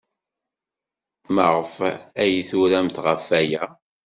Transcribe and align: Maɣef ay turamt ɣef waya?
Maɣef 1.33 1.73
ay 2.23 2.33
turamt 2.49 2.97
ɣef 3.05 3.23
waya? 3.29 3.63